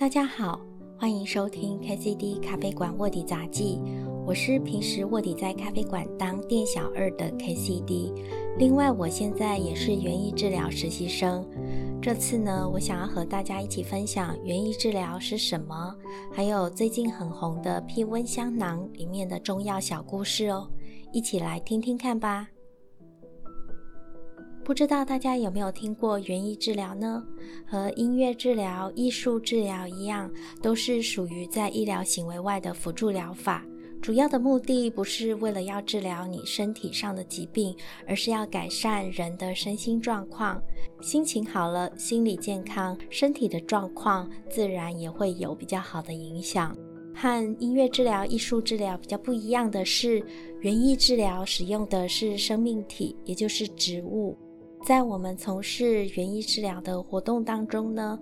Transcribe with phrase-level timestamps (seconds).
[0.00, 0.58] 大家好，
[0.98, 3.78] 欢迎收听 KCD 咖啡馆卧底杂记。
[4.26, 8.10] 我是平时卧底在咖啡馆当店小二的 KCD。
[8.56, 11.46] 另外，我现在也是园艺治疗实习生。
[12.00, 15.94] 这次呢，我想要和大家一起分享园艺治疗是什么，
[16.32, 20.66] 还有最近很红的屁温香囊里面的中药小故事哦，
[21.12, 22.48] 一起来听听看吧。
[24.70, 27.26] 不知道大家有没有听过园艺治疗呢？
[27.66, 30.30] 和音乐治疗、艺术治疗一样，
[30.62, 33.66] 都是属于在医疗行为外的辅助疗法。
[34.00, 37.74] 主要的目的不是为了要治疗你身体上的疾病，
[38.06, 40.62] 而是要改善人的身心状况。
[41.00, 46.76] 心情好了，心理健康，身体的状况自然也会有比较好的影响。
[47.12, 50.24] 和音乐治疗、艺术治疗比较不一样的是，
[50.60, 54.38] 园艺治疗使用的是生命体，也就是植物。
[54.82, 58.18] 在我们从事园艺治疗的活动当中呢，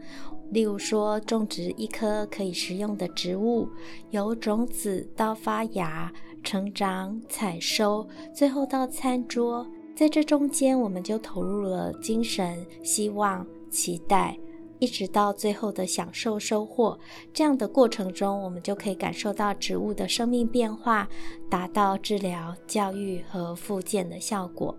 [0.50, 3.68] 例如说种植一棵可以食用的植物，
[4.10, 14.36] 由种子到发芽、成长、采收，最后到餐桌，在这中间我们就投入了精神、希望、期待，
[14.80, 16.98] 一直到最后的享受收获。
[17.32, 21.08] 这样的过程中，我们就可以感受到植物的生命变化，
[21.48, 24.76] 达到治疗、教育和复健的效果。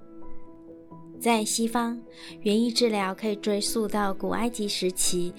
[1.19, 2.01] 在西方，
[2.41, 5.33] 园艺治疗可以追溯到古埃及时期。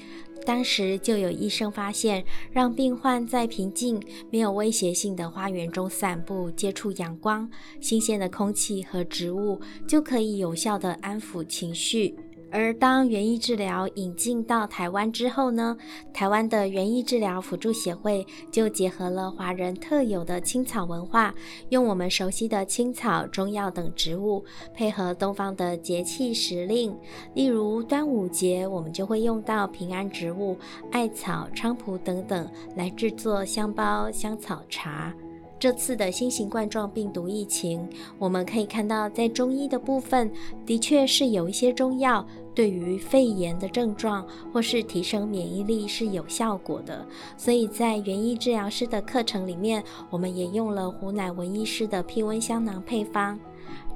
[0.46, 12.16] 当时就有医生发现，让病患在平静、没有威胁性的花园中散步，接触阳光、新鲜的空气和植物，就可以有效的安抚情绪。
[12.52, 15.76] 而当园艺治疗引进到台湾之后呢，
[16.12, 21.32] 台湾的园艺治疗辅助协会就结合了华人特有的青草文化，
[21.68, 26.96] 用我们熟悉的青草、中药等植物，配合东方的节气时令，
[27.34, 30.58] 例如端午节，我们就会用到平安植物
[30.90, 35.14] 艾草、菖蒲等等来制作香包、香草茶。
[35.60, 37.86] 这次的新型冠状病毒疫情，
[38.18, 40.32] 我们可以看到，在中医的部分，
[40.64, 47.06] 的确是有一些中药对于肺炎的症状或是提升免疫力是有效果的。
[47.36, 53.38] 所以在园艺治疗师的课程里面，我们也用了胡乃文医师的辟瘟香囊配方。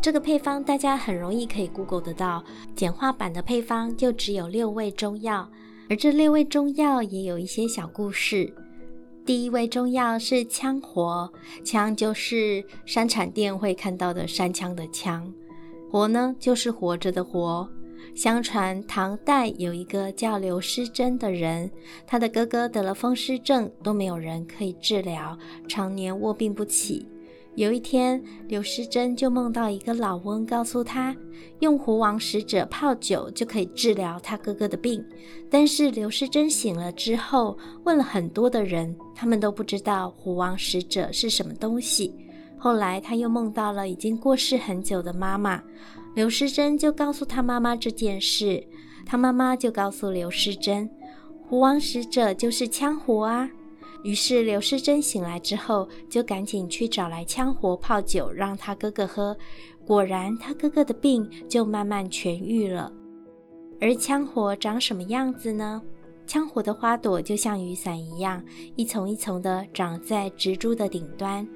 [0.02, 2.44] 这个配方大家很容易可以 Google 得到，
[2.76, 5.48] 简化版的配方就只有六味中药，
[5.88, 8.54] 而这六味中药也有一些小故事。
[9.26, 11.32] 第一味中药是羌活，
[11.64, 15.24] 羌就是山产店会看到的山羌的羌，
[15.90, 17.66] 活呢就是活着的活。
[18.14, 21.70] 相传唐代有一个叫刘师珍的人，
[22.06, 25.36] 他的哥哥得了风湿症，都没有人可以治疗，
[25.66, 27.08] 常年卧病不起。
[27.56, 31.14] 有一天，刘师珍就梦到一个老翁，告诉他
[31.60, 35.04] 用狐王使者泡酒就可以治疗他哥哥的病。
[35.48, 42.12] 但是刘师珍醒了之后，问了很多的人，他们都不知道狐王使者是什么东西。
[42.58, 45.62] 后来他又梦到了已经过世很久的妈妈，
[46.16, 48.66] 刘师珍就告诉他妈妈这件事，
[49.06, 50.90] 他妈妈就告诉刘师珍，
[51.46, 53.48] 狐王使者就是羌活啊。
[54.04, 59.36] 于是刘师珍醒来之后，就赶紧去找来羌活泡酒，让他哥哥喝。
[59.86, 62.92] 果然，他哥哥的病就慢慢痊愈了。
[63.80, 65.82] 而羌活长什么样子呢？
[66.26, 68.42] 羌活的花朵就像雨伞一样，
[68.76, 71.46] 一丛一丛的长在植株的顶端，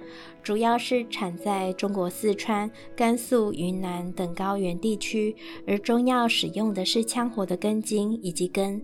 [0.42, 5.34] 主要是产在中国四川、甘肃、云南等高原地区。
[5.66, 8.82] 而中药使用的是羌活的根茎以及根。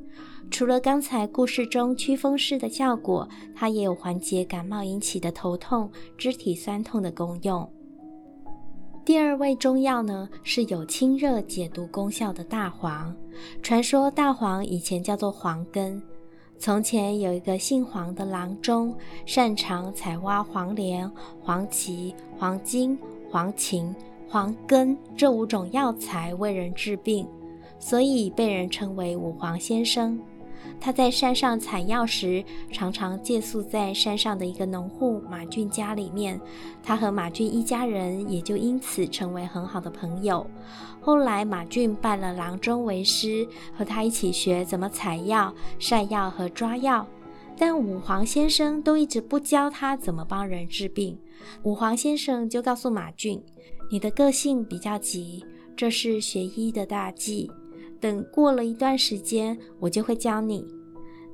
[0.51, 7.69] 除了刚才故事中驱风式的效果，它也有缓解感冒引起的头痛、肢体酸痛的功用。
[9.05, 13.15] 第二味中药呢，是有清热解毒功效的大黄。
[13.63, 16.01] 传说大黄以前叫做黄根。
[16.57, 18.97] 从前有一个姓黄的郎中，
[19.27, 21.11] 擅长采挖黄连、
[21.41, 22.97] 黄芪、黄精、
[23.29, 23.93] 黄芩、
[24.29, 27.27] 黄根这五种药材为人治病，
[27.81, 30.19] 所以被人称为五黄先生。
[30.85, 36.39] 他在山上采药时，常常借宿在山上的一个农户马俊家里面。
[36.83, 40.47] 他和马俊一家人也就因此成为很好的朋友。
[41.01, 47.07] 后来，马俊拜了郎中为师，和他一起学怎么采药、晒药和抓药。
[47.57, 51.19] 但五黄先生都一直不教他怎么帮人治病。
[51.63, 53.43] 五黄先生就告诉马俊
[53.91, 55.43] ：“你的个性比较急，
[55.75, 57.51] 这是学医的大忌。”
[58.05, 60.63] 等过了一段时间，我就会教你。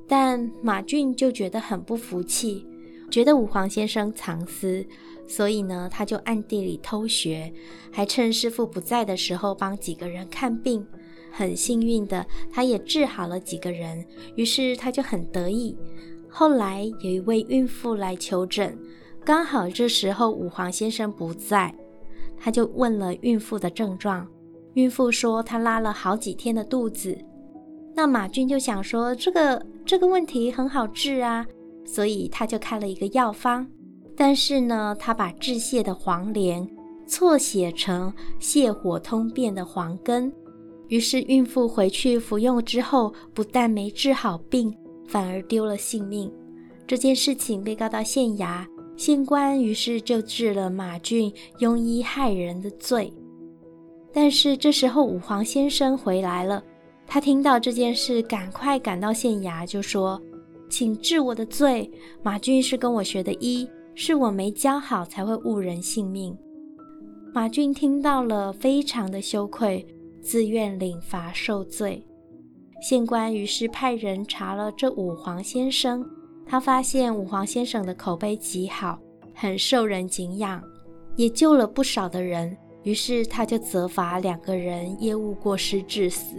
[0.07, 2.65] 但马俊就觉得很不服气，
[3.09, 4.85] 觉得五黄先生藏私，
[5.27, 7.51] 所以呢，他就暗地里偷学，
[7.91, 10.87] 还趁师傅不在的时候帮几个人看病。
[11.29, 14.05] 很幸运的，他也治好了几个人，
[14.37, 15.77] 于是他就很得意。
[16.29, 18.79] 后来有一位孕妇来求诊，
[19.25, 21.75] 刚好这时候五黄先生不在，
[22.39, 24.25] 他就问了孕妇的症状。
[24.73, 27.17] 孕妇说她拉了好几天的肚子。
[27.93, 31.45] 那马俊就想说这个这个问题很好治啊，
[31.85, 33.67] 所以他就开了一个药方。
[34.15, 36.65] 但是呢，他把治泻的黄连
[37.05, 40.31] 错写成泻火通便的黄根。
[40.87, 44.73] 于是孕妇回去服用之后，不但没治好病，
[45.07, 46.31] 反而丢了性命。
[46.85, 48.65] 这件事情被告到县衙，
[48.95, 53.11] 县官于是就治了马俊庸医害人的罪。
[54.13, 56.63] 但是这时候五黄先生回来了，
[57.07, 60.21] 他听到这件事，赶快赶到县衙，就说
[60.69, 61.89] ：“请治我的罪。
[62.21, 66.37] 马俊是跟我学的医，是我没教好才会误人性命。”
[67.33, 69.85] 马俊听到了，非常的羞愧。
[70.21, 72.05] 自愿领罚受罪，
[72.79, 76.05] 县官于是派人查了这五黄先生，
[76.45, 78.99] 他发现五黄先生的口碑极好，
[79.33, 80.61] 很受人敬仰，
[81.15, 82.55] 也救了不少的人。
[82.83, 86.35] 于是他就责罚两个人业务过失致死，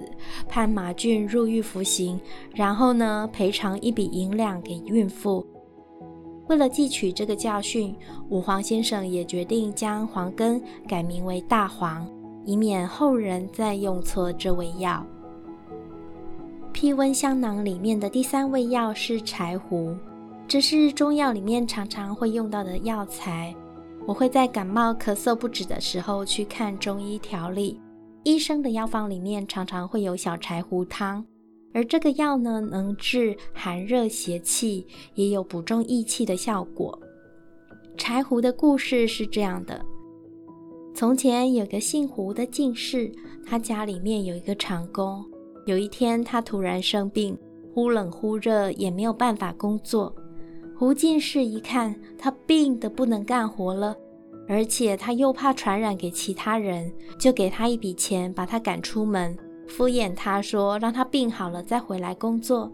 [0.48, 2.20] 判马俊入狱服刑，
[2.54, 5.46] 然后呢赔偿一笔银两给孕妇。
[6.48, 7.94] 为了汲取这个教训，
[8.28, 12.06] 五黄先生也决定将黄根改名为大黄。
[12.44, 15.06] 以免后人再用错这味药。
[16.72, 19.94] 辟瘟香囊里面的第三味药是柴胡，
[20.48, 23.54] 这是中药里面常常会用到的药材。
[24.06, 27.80] 我会在感冒咳嗽不止的时候去看中医调理，
[28.24, 31.24] 医生的药方里面常常会有小柴胡汤，
[31.72, 36.98] 而这个药呢，能治寒热邪气，也有补中益气的效果。
[37.96, 39.80] 柴胡的故事是这样的。
[40.94, 43.10] 从前有个姓胡的进士，
[43.46, 45.24] 他家里面有一个长工。
[45.64, 47.38] 有一天，他突然生病，
[47.72, 50.12] 忽冷忽热，也没有办法工作。
[50.82, 53.96] 胡进士一看他病得不能干活了，
[54.48, 59.38] 而且他又怕传染给其他人，就给他一笔钱，把他赶出门，
[59.68, 62.68] 敷衍他说让他病好了再回来工作。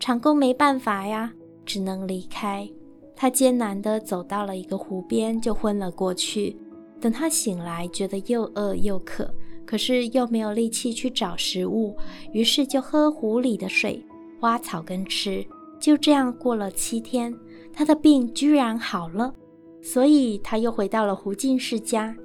[0.00, 1.30] 长工没办法呀，
[1.66, 2.66] 只能离开。
[3.14, 6.56] 他艰难地走到了一个湖边，就昏了过去。
[7.02, 9.30] 等他醒来，觉得又饿又渴，
[9.66, 11.94] 可是又没有力气去找食物，
[12.32, 14.02] 于是就喝湖里的水，
[14.40, 15.46] 挖草根吃。
[15.82, 17.36] 就这样过了七天，
[17.72, 19.34] 他的病居然好了。
[19.82, 22.16] 所以他又回到了胡进士家。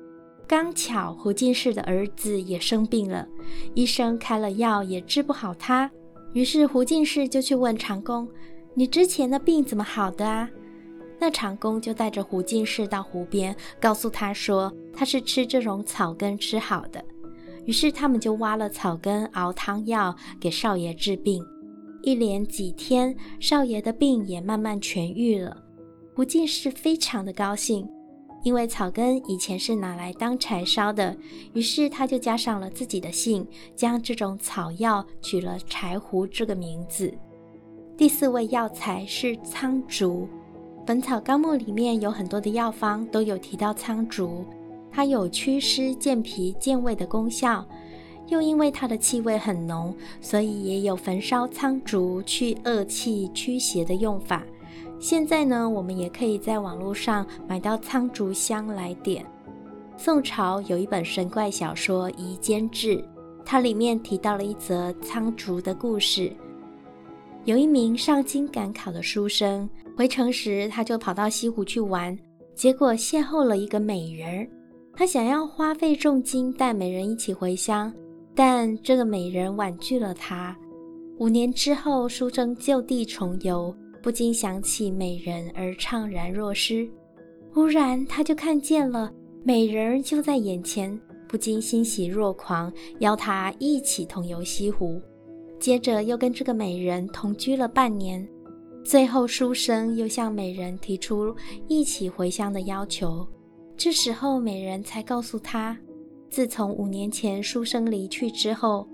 [0.48, 3.28] 刚巧胡进士的儿子也生病了，
[3.74, 5.90] 医生开了药也治不好他。
[6.34, 8.30] 于是胡进士就去问长工
[8.76, 10.48] ：“你之前的病怎么好的啊？”
[11.20, 17.04] 那长工就带着胡进士到湖边，告诉他说他是吃这种草根吃好的。
[17.66, 21.44] 于是他们就挖了草根熬汤药给少爷治病。
[22.08, 25.58] 一连几天，少爷的病也慢慢痊愈了。
[26.16, 27.86] 胡进是非常的高兴，
[28.44, 31.14] 因为草根以前是拿来当柴烧的，
[31.52, 33.46] 于是他就加上了自己的姓，
[33.76, 37.14] 将这种草药取了柴胡这个名字。
[37.98, 40.30] 第四味药材是苍竹。
[40.86, 44.46] 《本草纲目》里面有很多的药方都有提到苍竹，
[44.90, 47.68] 它有祛湿、健脾、健胃的功效，
[48.28, 54.44] 又因为它的气味很浓，所以也有焚烧苍竹去恶气、驱邪的用法。
[55.00, 59.26] 现在呢，我们也可以在网络上买到苍竹香来点。
[59.96, 62.98] 宋朝有一本神怪小说《夷坚志》，
[63.46, 66.32] 它里面提到了一则苍竹的故事。
[67.46, 72.18] 有一名上京赶考的书生，回城时他就跑到西湖去玩，
[72.54, 74.48] 结果邂逅了一个美人儿。
[74.94, 77.94] 他想要花费重金带美人一起回乡，
[78.38, 80.56] 但这个美人婉拒了他。
[81.18, 86.88] 五年之后，书生就地重游，不禁想起美人而怅然若失。
[87.52, 89.12] 忽然，他就看见了
[89.44, 95.02] 美人就在眼前，不禁欣喜若狂，邀他一起同游西湖。
[95.60, 98.24] 接着又跟这个美人同居了半年，
[98.84, 101.36] 最后书生又向美人提出
[101.68, 103.28] 一起回乡的要求。
[103.76, 105.76] 这时候美人才告诉他，
[106.30, 108.88] 自从五年前书生离去之后，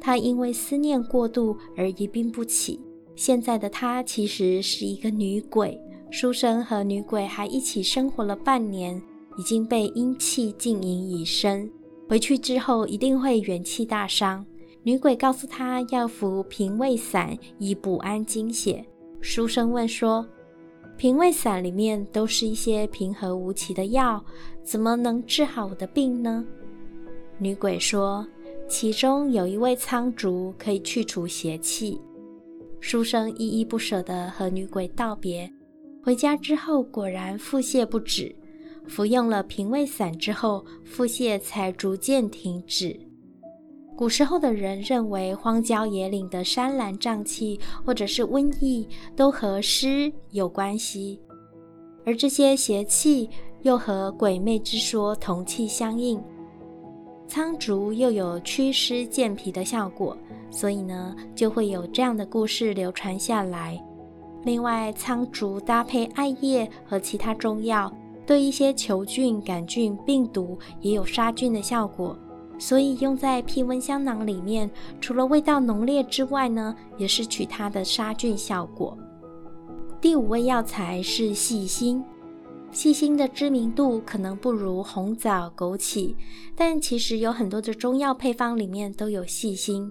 [0.00, 2.80] 他因为思念过度而一病不起。
[3.16, 5.78] 现在的他其实是一个女鬼。
[6.10, 9.00] 书生和女鬼还一起生活了半年，
[9.36, 11.70] 已经被阴气浸淫已深，
[12.08, 14.46] 回去之后一定会元气大伤。
[14.84, 18.82] 女鬼告诉他要服平胃散以补安精血。
[19.20, 20.26] 书生问说
[20.96, 24.24] ：“平胃散里面都是一些平和无奇的药，
[24.62, 26.46] 怎么能治好我的病呢？”
[27.40, 28.26] 女鬼说
[28.68, 32.00] ：“其中有一位苍竹可以去除邪气。
[32.80, 35.48] 书生依依不舍地和女鬼道别，
[36.02, 38.34] 回家之后果然腹泻不止。
[38.86, 42.98] 服用了平胃散之后，腹泻才逐渐停止。
[43.96, 51.20] 古时候的人认为，荒郊野岭的山岚瘴气或者是瘟疫都和湿有关系，
[52.04, 53.28] 而这些邪气
[53.62, 56.20] 又和鬼魅之说同气相应。
[57.28, 60.16] 苍竹又有祛湿健脾的效果，
[60.50, 63.78] 所以呢，就会有这样的故事流传下来。
[64.44, 67.92] 另外，苍竹搭配艾叶和其他中药，
[68.26, 72.18] 对一些球菌、杆菌、病毒也有杀菌的效果。
[72.58, 74.68] 所以用在辟温香囊里面，
[74.98, 78.96] 除了味道浓烈之外呢，也是取它的杀菌效果。
[80.00, 82.02] 第五味药材是细辛，
[82.70, 86.14] 细辛的知名度可能不如红枣、枸杞，
[86.54, 89.90] 但其实有很多的中药配方里面都有细辛。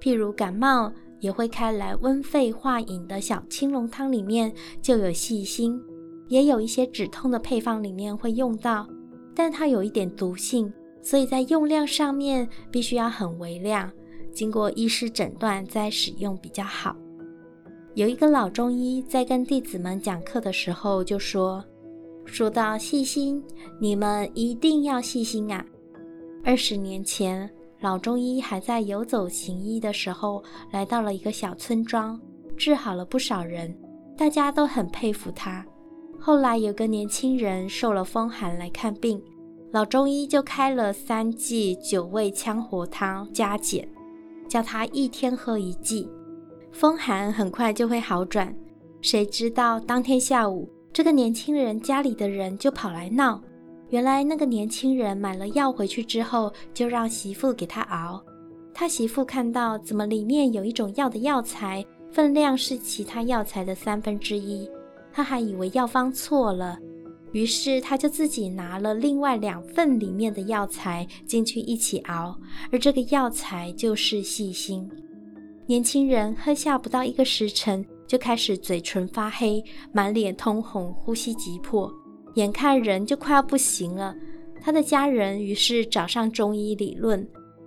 [0.00, 5.80] 譬如感冒也会开来温肺化饮的小青龙汤里面就有细辛，
[6.28, 8.86] 也有一些止痛的配方里面会用到，
[9.34, 10.72] 但它有一点毒性。
[11.00, 13.90] 所以在用量上面必须要很微量，
[14.32, 16.94] 经过医师诊断再使用比较好。
[17.94, 21.64] 有一个老中医在跟弟子们讲课的时候就说
[22.28, 23.42] ：“说到细心，
[23.80, 25.64] 你们一定要细心啊！”
[26.44, 32.20] 二十年前，老中医还在游走行医的时候，来到了一个小村庄，
[32.56, 33.76] 治好了不少人，
[34.16, 35.64] 大家都很佩服他。
[36.20, 39.20] 后来有个年轻人受了风寒来看病。
[39.70, 43.86] 老中医就开了三剂九味羌活汤加减，
[44.48, 46.08] 叫他一天喝一剂，
[46.72, 48.54] 风寒很快就会好转。
[49.02, 50.68] 谁知道当天下午，
[50.98, 53.40] 这个年轻人家里的人就跑来闹。
[53.90, 58.20] 原来那个年轻人买了药回去之后，就让媳妇给他熬。
[58.74, 64.68] 他媳妇看到怎么里面有一种药的药材分量是其他药材的三分之一，
[65.12, 66.76] 他还以为药方错了。
[67.30, 72.36] 于是他就自己拿了另外两份里面的药材进去一起熬，
[72.72, 74.90] 而这个药材就是细心。
[75.64, 79.62] 年轻人喝下不到一个时辰，就开始嘴唇发黑，
[79.92, 81.92] 满脸通红，呼吸急迫，
[82.34, 84.14] 眼看人就快要不行了。
[84.60, 87.24] 他的家人于是找上中医理论，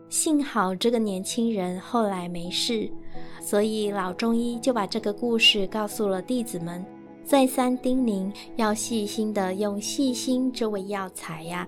[0.09, 2.91] 幸好这个年轻人后来没事，
[3.39, 6.83] 所以老中医就把这个故事告诉了弟子们。
[7.23, 11.65] 再三叮咛，要细心的用细心这味药材呀。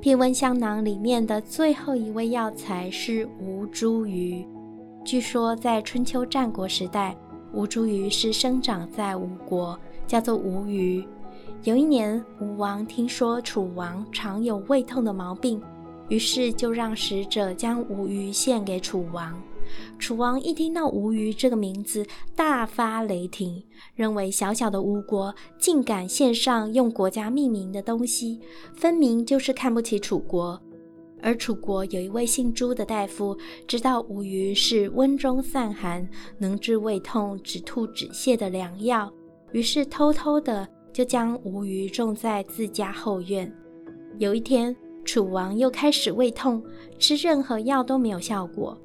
[0.00, 4.44] 辟温香囊里面的最后一味药材是吴茱萸。
[5.04, 7.16] 据说在春秋战国时代，
[7.52, 11.06] 吴茱萸是生长在吴国，叫做吴虞。
[11.64, 15.60] 有一年，吴王听说楚王常有胃痛的毛病，
[16.08, 19.40] 于是就让使者将吴虞献给楚王。
[19.98, 23.62] 楚王一听到吴虞这个名字，大发雷霆，
[23.94, 28.40] 认为小小的吴国竟敢献上用国家命名的东西，
[28.74, 30.60] 分明就是看不起楚国。
[31.22, 36.08] 而楚国有一位姓朱的大夫，知道吴虞是温中散寒、
[36.38, 39.12] 能治胃痛、止吐止泻的良药，
[39.52, 43.52] 于是偷偷的就将吴虞种在自家后院。
[44.18, 46.62] 有一天，楚王又开始胃痛，
[46.98, 48.76] 吃任何药都没有效果。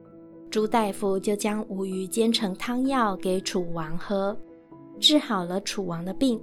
[0.50, 4.38] 朱大夫就将吴虞煎成汤药给楚王喝，
[5.00, 6.40] 治好了楚王的病。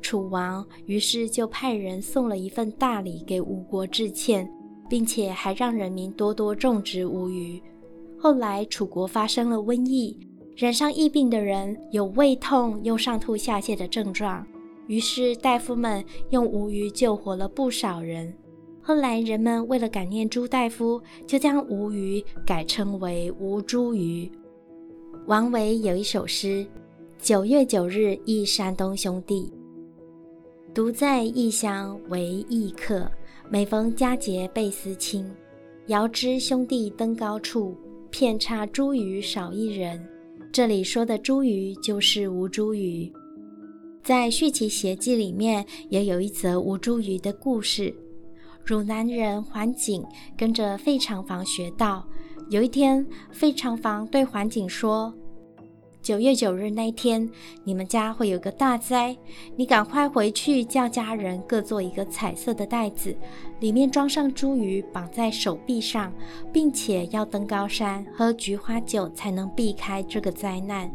[0.00, 4.48] 楚王于是就派人送了一份大礼给吴国致歉，
[4.88, 7.62] 并且还让人民多多种植吴虞。
[8.18, 10.18] 后来楚国发生了瘟疫，
[10.56, 14.46] 染上疫病的人有胃痛又上吐下泻的症状，
[14.86, 18.32] 于是大夫们用吴虞救活了不少人。
[18.80, 24.30] 后来，人们为了感念朱大夫，就将吴虞改称为吴茱萸。
[25.26, 26.64] 王维有一首诗
[27.20, 29.52] ：“九月九日忆山东兄弟，
[30.72, 33.10] 独在异乡为异客。
[33.48, 35.24] 每逢佳节倍思亲。
[35.86, 37.76] 遥知兄弟登高处，
[38.10, 40.04] 遍插茱萸少一人。”
[40.52, 43.12] 这里说的茱萸就是吴茱萸。
[44.02, 47.94] 在《续其邪记》里面也有一则吴茱萸的故事。
[48.64, 50.04] 汝南人桓景
[50.36, 52.04] 跟着费长房学道。
[52.50, 55.12] 有一天，费长房对桓景说
[56.06, 57.28] ：“九月九日那天，
[57.64, 59.16] 你们家会有个大灾，
[59.56, 63.12] 你赶快回去叫家人各做一个彩色的袋子，
[63.58, 66.12] 里面装上茱萸，绑在手臂上，
[66.52, 70.88] 并且要登高山喝菊花酒才能避开这个灾难。”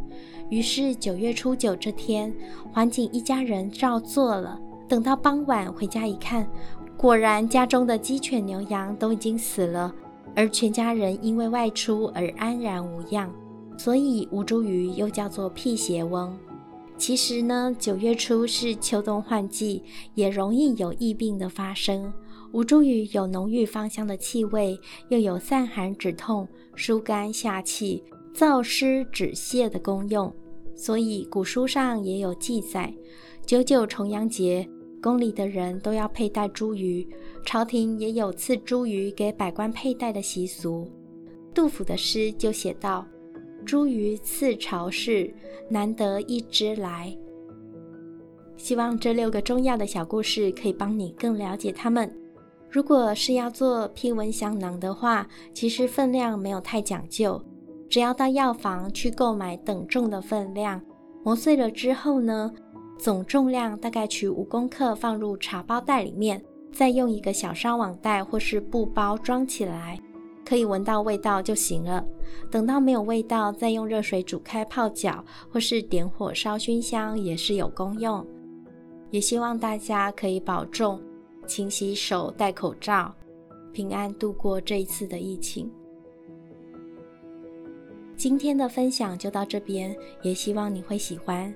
[0.50, 2.34] 于是九月初九这天，
[2.72, 4.58] 桓景一家人照做了。
[4.88, 6.50] 等到傍晚回家一看，
[6.96, 9.94] 果然，家中的鸡犬牛羊都已经死了，
[10.34, 13.30] 而全家人因为外出而安然无恙，
[13.84, 16.38] 所以吴茱萸又叫做辟邪翁。
[17.00, 19.82] 其实呢，九月初是秋冬换季，
[20.14, 22.14] 也容易有疫病的发生。
[22.52, 28.04] 吴茱萸有浓郁芳香的气味，又有散寒止痛、疏肝下气、
[28.36, 30.32] 燥湿止泻的功用，
[30.76, 32.94] 所以古书上也有记载：
[33.48, 34.70] 九九重阳节，
[35.02, 37.08] 宫里的人都要佩戴茱萸，
[37.44, 40.88] 朝廷也有赐茱萸给百官佩戴的习俗。
[41.52, 43.08] 杜甫的诗就写道
[43.66, 45.34] ：“茱萸赐朝事，
[45.70, 47.16] 难得一枝来。”
[48.58, 52.12] 希望这六个中药的小故事可以帮你更了解它们。
[52.70, 57.44] 如果是要做披蚊香囊的话，其实分量没有太讲究，
[57.90, 60.80] 只要到药房去购买等重的分量，
[61.24, 62.54] 磨碎了之后呢，
[62.98, 66.42] 总重量大概取五公克，放入茶包袋里面，
[66.72, 70.00] 再用一个小纱网袋或是布包装起来，
[70.52, 72.06] 可以闻到味道就行了。
[72.52, 78.28] 等到没有味道，再用热水煮开泡脚，或是点火烧熏香也是有功用。
[79.12, 81.02] 也希望大家可以保重。
[81.48, 83.16] 勤洗手，戴口罩，
[83.72, 85.72] 平安度过这一次的疫情。
[88.18, 91.56] 今天的分享就到这边，也希望你会喜欢。